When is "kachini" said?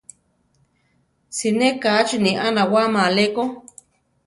1.81-2.31